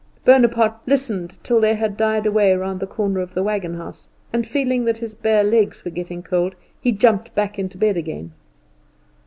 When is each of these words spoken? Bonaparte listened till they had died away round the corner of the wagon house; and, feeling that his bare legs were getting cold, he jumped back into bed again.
Bonaparte 0.25 0.79
listened 0.87 1.37
till 1.43 1.61
they 1.61 1.75
had 1.75 1.95
died 1.95 2.25
away 2.25 2.55
round 2.55 2.79
the 2.79 2.87
corner 2.87 3.19
of 3.19 3.35
the 3.35 3.43
wagon 3.43 3.75
house; 3.75 4.07
and, 4.33 4.47
feeling 4.47 4.85
that 4.85 4.97
his 4.97 5.13
bare 5.13 5.43
legs 5.43 5.85
were 5.85 5.91
getting 5.91 6.23
cold, 6.23 6.55
he 6.81 6.91
jumped 6.91 7.35
back 7.35 7.59
into 7.59 7.77
bed 7.77 7.95
again. 7.95 8.31